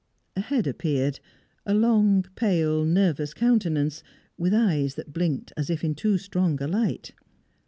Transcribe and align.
A 0.35 0.41
head 0.41 0.65
appeared; 0.65 1.19
a 1.63 1.75
long, 1.75 2.25
pale, 2.33 2.83
nervous 2.85 3.35
countenance, 3.35 4.01
with 4.35 4.51
eyes 4.51 4.95
that 4.95 5.13
blinked 5.13 5.53
as 5.55 5.69
if 5.69 5.83
in 5.83 5.93
too 5.93 6.17
strong 6.17 6.59
a 6.59 6.67
light. 6.67 7.11